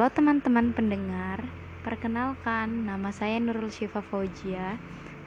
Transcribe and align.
Halo 0.00 0.16
teman-teman 0.16 0.72
pendengar, 0.72 1.44
perkenalkan 1.84 2.88
nama 2.88 3.12
saya 3.12 3.36
Nurul 3.36 3.68
Syifa 3.68 4.00
Faujia, 4.00 4.80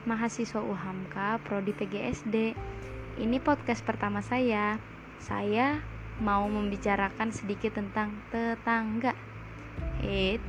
mahasiswa 0.10 0.66
UHAMKA 0.66 1.46
Prodi 1.46 1.78
PGSD. 1.78 2.58
Ini 3.22 3.38
podcast 3.38 3.86
pertama 3.86 4.26
saya. 4.26 4.82
Saya 5.22 5.78
mau 6.26 6.50
membicarakan 6.50 7.30
sedikit 7.30 7.78
tentang 7.78 8.18
tetangga. 8.34 9.14
It 10.02 10.42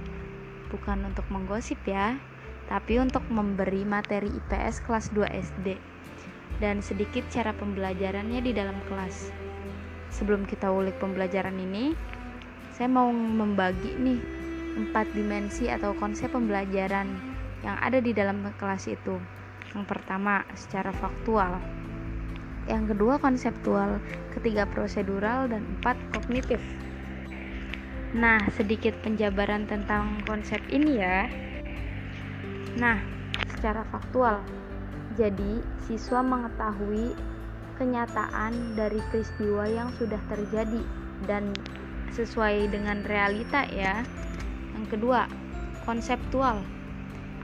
bukan 0.72 1.04
untuk 1.04 1.28
menggosip 1.28 1.84
ya, 1.84 2.16
tapi 2.72 2.96
untuk 3.04 3.28
memberi 3.28 3.84
materi 3.84 4.32
IPS 4.32 4.88
kelas 4.88 5.12
2 5.12 5.20
SD 5.52 5.76
dan 6.64 6.80
sedikit 6.80 7.28
cara 7.28 7.52
pembelajarannya 7.52 8.40
di 8.40 8.56
dalam 8.56 8.80
kelas. 8.88 9.28
Sebelum 10.08 10.48
kita 10.48 10.72
ulik 10.72 10.96
pembelajaran 10.96 11.60
ini, 11.60 11.92
saya 12.74 12.90
mau 12.90 13.06
membagi 13.14 13.94
nih 13.94 14.18
empat 14.74 15.06
dimensi 15.14 15.70
atau 15.70 15.94
konsep 15.94 16.26
pembelajaran 16.34 17.06
yang 17.62 17.78
ada 17.78 18.02
di 18.02 18.10
dalam 18.10 18.42
kelas 18.58 18.90
itu. 18.90 19.14
Yang 19.70 19.84
pertama, 19.86 20.42
secara 20.58 20.90
faktual. 20.90 21.62
Yang 22.66 22.94
kedua, 22.94 23.22
konseptual. 23.22 24.02
Ketiga, 24.34 24.66
prosedural 24.66 25.46
dan 25.46 25.62
empat, 25.78 25.94
kognitif. 26.18 26.58
Nah, 28.14 28.42
sedikit 28.58 28.98
penjabaran 29.06 29.70
tentang 29.70 30.18
konsep 30.26 30.58
ini 30.66 30.98
ya. 30.98 31.30
Nah, 32.74 32.98
secara 33.54 33.86
faktual. 33.94 34.42
Jadi, 35.14 35.62
siswa 35.86 36.26
mengetahui 36.26 37.14
kenyataan 37.78 38.74
dari 38.74 38.98
peristiwa 39.14 39.62
yang 39.66 39.94
sudah 39.94 40.18
terjadi 40.26 40.82
dan 41.26 41.54
sesuai 42.14 42.70
dengan 42.70 43.02
realita 43.02 43.66
ya. 43.68 44.06
Yang 44.78 44.86
kedua, 44.94 45.26
konseptual 45.82 46.62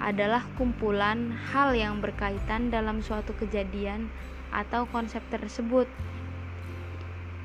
adalah 0.00 0.46
kumpulan 0.56 1.34
hal 1.52 1.76
yang 1.76 2.00
berkaitan 2.00 2.72
dalam 2.72 3.04
suatu 3.04 3.36
kejadian 3.36 4.08
atau 4.54 4.88
konsep 4.88 5.20
tersebut. 5.28 5.90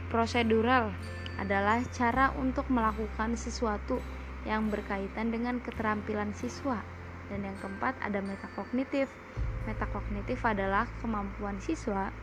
Prosedural 0.08 0.94
adalah 1.36 1.84
cara 1.92 2.32
untuk 2.40 2.70
melakukan 2.72 3.36
sesuatu 3.36 4.00
yang 4.48 4.72
berkaitan 4.72 5.34
dengan 5.34 5.60
keterampilan 5.60 6.32
siswa. 6.32 6.80
Dan 7.28 7.44
yang 7.44 7.58
keempat 7.60 7.98
ada 8.06 8.22
metakognitif. 8.22 9.10
Metakognitif 9.66 10.40
adalah 10.46 10.86
kemampuan 11.02 11.58
siswa 11.58 12.14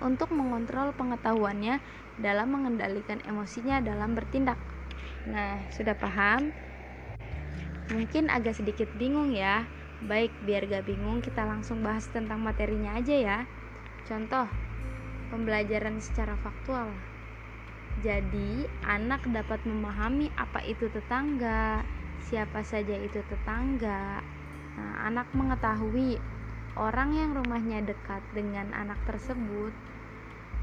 untuk 0.00 0.32
mengontrol 0.32 0.92
pengetahuannya 0.96 1.80
dalam 2.20 2.48
mengendalikan 2.52 3.20
emosinya 3.24 3.80
dalam 3.80 4.16
bertindak. 4.16 4.58
Nah, 5.26 5.58
sudah 5.74 5.96
paham? 5.98 6.54
Mungkin 7.90 8.30
agak 8.30 8.58
sedikit 8.58 8.90
bingung 8.98 9.30
ya. 9.30 9.66
Baik, 10.04 10.34
biar 10.44 10.68
gak 10.68 10.84
bingung, 10.86 11.24
kita 11.24 11.46
langsung 11.46 11.80
bahas 11.80 12.04
tentang 12.12 12.44
materinya 12.44 12.98
aja 12.98 13.16
ya. 13.16 13.38
Contoh, 14.04 14.46
pembelajaran 15.32 15.98
secara 15.98 16.36
faktual. 16.38 16.92
Jadi, 18.04 18.68
anak 18.84 19.24
dapat 19.32 19.64
memahami 19.64 20.28
apa 20.36 20.60
itu 20.68 20.92
tetangga, 20.92 21.80
siapa 22.28 22.60
saja 22.60 22.92
itu 22.92 23.24
tetangga. 23.24 24.20
Nah, 24.76 25.08
anak 25.08 25.32
mengetahui 25.32 26.20
orang 26.76 27.16
yang 27.16 27.30
rumahnya 27.32 27.80
dekat 27.84 28.20
dengan 28.36 28.68
anak 28.76 29.00
tersebut, 29.08 29.72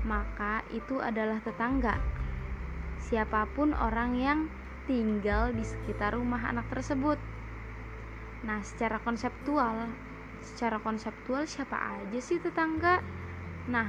maka 0.06 0.62
itu 0.70 1.02
adalah 1.02 1.42
tetangga. 1.42 1.98
Siapa 3.02 3.50
pun 3.58 3.74
orang 3.74 4.16
yang 4.16 4.40
tinggal 4.86 5.52
di 5.52 5.66
sekitar 5.66 6.14
rumah 6.14 6.44
anak 6.46 6.70
tersebut. 6.70 7.18
Nah, 8.44 8.60
secara 8.62 9.00
konseptual, 9.02 9.90
secara 10.44 10.78
konseptual 10.80 11.48
siapa 11.50 11.76
aja 12.00 12.20
sih 12.20 12.38
tetangga? 12.38 13.00
Nah, 13.72 13.88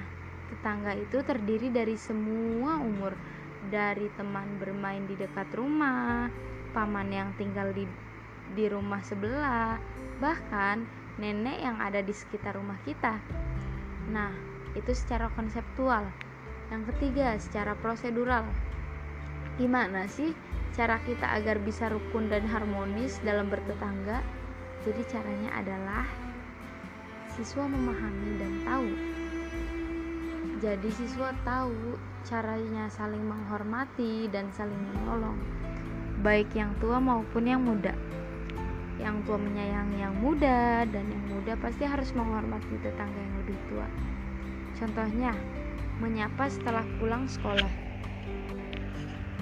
tetangga 0.49 0.95
itu 0.95 1.21
terdiri 1.27 1.69
dari 1.75 1.99
semua 1.99 2.79
umur, 2.79 3.13
dari 3.69 4.07
teman 4.15 4.47
bermain 4.63 5.03
di 5.05 5.19
dekat 5.19 5.51
rumah, 5.59 6.31
paman 6.71 7.09
yang 7.11 7.31
tinggal 7.34 7.75
di 7.75 7.84
di 8.55 8.71
rumah 8.71 9.03
sebelah, 9.03 9.83
bahkan 10.23 10.87
nenek 11.19 11.63
yang 11.63 11.79
ada 11.79 12.03
di 12.03 12.11
sekitar 12.11 12.59
rumah 12.59 12.79
kita. 12.83 13.23
Nah, 14.11 14.35
itu 14.75 14.91
secara 14.91 15.31
konseptual. 15.33 16.11
Yang 16.75 16.83
ketiga, 16.95 17.39
secara 17.39 17.79
prosedural. 17.79 18.43
Gimana 19.55 20.11
sih 20.11 20.35
cara 20.75 20.99
kita 21.07 21.39
agar 21.39 21.63
bisa 21.63 21.87
rukun 21.87 22.27
dan 22.27 22.43
harmonis 22.51 23.23
dalam 23.23 23.47
bertetangga? 23.47 24.19
Jadi 24.83 25.03
caranya 25.07 25.51
adalah 25.55 26.05
siswa 27.31 27.65
memahami 27.65 28.31
dan 28.43 28.53
tahu. 28.67 28.91
Jadi 30.59 30.91
siswa 30.91 31.31
tahu 31.47 31.95
caranya 32.25 32.89
saling 32.91 33.23
menghormati 33.23 34.27
dan 34.33 34.49
saling 34.51 34.81
menolong, 34.91 35.37
baik 36.25 36.49
yang 36.57 36.73
tua 36.81 36.97
maupun 36.97 37.45
yang 37.45 37.61
muda 37.61 37.93
yang 38.99 39.27
tua 39.27 39.38
menyayangi 39.38 39.99
yang 39.99 40.15
muda 40.19 40.87
dan 40.87 41.05
yang 41.10 41.25
muda 41.31 41.59
pasti 41.59 41.82
harus 41.82 42.15
menghormati 42.15 42.78
tetangga 42.78 43.19
yang 43.19 43.37
lebih 43.43 43.59
tua. 43.66 43.88
Contohnya, 44.78 45.34
menyapa 45.99 46.50
setelah 46.50 46.87
pulang 46.99 47.27
sekolah. 47.27 47.71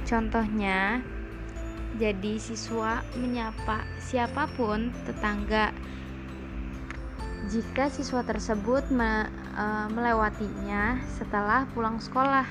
Contohnya, 0.05 1.01
jadi 2.01 2.41
siswa 2.41 3.05
menyapa 3.17 3.85
siapa 4.01 4.49
pun 4.57 4.93
tetangga 5.05 5.73
jika 7.53 7.91
siswa 7.91 8.23
tersebut 8.23 8.89
me, 8.95 9.29
e, 9.53 9.65
melewatinya 9.91 11.03
setelah 11.19 11.67
pulang 11.75 11.99
sekolah. 11.99 12.47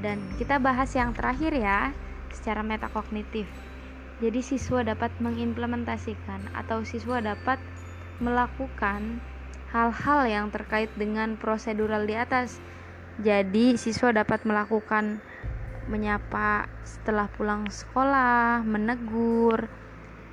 Dan 0.00 0.24
kita 0.40 0.56
bahas 0.56 0.90
yang 0.96 1.12
terakhir 1.12 1.52
ya, 1.52 1.92
secara 2.32 2.64
metakognitif. 2.64 3.46
Jadi 4.20 4.44
siswa 4.44 4.84
dapat 4.84 5.16
mengimplementasikan 5.16 6.52
atau 6.52 6.84
siswa 6.84 7.24
dapat 7.24 7.56
melakukan 8.20 9.24
hal-hal 9.72 10.28
yang 10.28 10.46
terkait 10.52 10.92
dengan 10.92 11.40
prosedural 11.40 12.04
di 12.04 12.20
atas. 12.20 12.60
Jadi 13.24 13.80
siswa 13.80 14.12
dapat 14.12 14.44
melakukan 14.44 15.24
menyapa 15.88 16.68
setelah 16.84 17.32
pulang 17.32 17.64
sekolah, 17.72 18.60
menegur, 18.60 19.72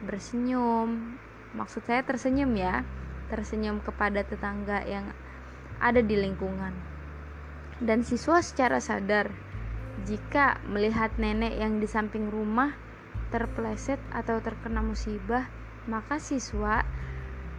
bersenyum. 0.04 1.16
Maksud 1.56 1.88
saya 1.88 2.04
tersenyum 2.04 2.60
ya, 2.60 2.84
tersenyum 3.32 3.80
kepada 3.80 4.20
tetangga 4.28 4.84
yang 4.84 5.16
ada 5.80 6.04
di 6.04 6.20
lingkungan. 6.20 6.76
Dan 7.80 8.04
siswa 8.04 8.44
secara 8.44 8.84
sadar 8.84 9.32
jika 10.04 10.60
melihat 10.68 11.16
nenek 11.16 11.56
yang 11.56 11.80
di 11.80 11.88
samping 11.88 12.28
rumah 12.28 12.87
terpleset 13.30 14.00
atau 14.14 14.40
terkena 14.40 14.80
musibah, 14.80 15.48
maka 15.88 16.20
siswa 16.20 16.84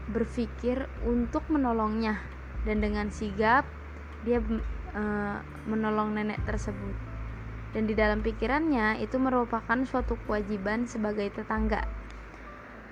berpikir 0.08 0.88
untuk 1.04 1.44
menolongnya 1.52 2.16
dan 2.64 2.80
dengan 2.80 3.12
sigap 3.12 3.68
dia 4.24 4.40
e, 4.96 5.02
menolong 5.68 6.16
nenek 6.16 6.40
tersebut. 6.48 6.96
Dan 7.76 7.84
di 7.84 7.92
dalam 7.92 8.24
pikirannya 8.24 9.04
itu 9.04 9.20
merupakan 9.20 9.76
suatu 9.84 10.16
kewajiban 10.24 10.88
sebagai 10.88 11.28
tetangga 11.28 11.84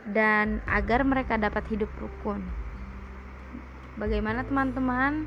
dan 0.07 0.63
agar 0.69 1.03
mereka 1.03 1.41
dapat 1.41 1.65
hidup 1.73 1.91
rukun. 1.99 2.45
Bagaimana 3.97 4.45
teman-teman? 4.45 5.25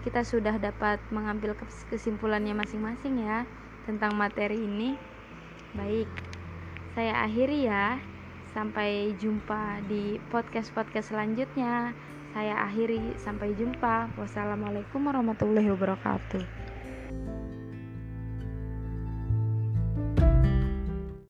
Kita 0.00 0.24
sudah 0.24 0.56
dapat 0.56 1.00
mengambil 1.12 1.56
kesimpulannya 1.92 2.56
masing-masing 2.56 3.20
ya 3.20 3.44
tentang 3.84 4.16
materi 4.16 4.60
ini. 4.60 4.96
Baik, 5.76 6.08
saya 6.94 7.22
akhiri 7.22 7.68
ya. 7.70 7.98
Sampai 8.50 9.14
jumpa 9.14 9.78
di 9.86 10.18
podcast-podcast 10.26 11.14
selanjutnya. 11.14 11.94
Saya 12.34 12.66
akhiri, 12.66 13.14
sampai 13.18 13.54
jumpa. 13.54 14.10
Wassalamualaikum 14.18 15.06
warahmatullahi 15.06 15.70
wabarakatuh. 15.70 16.69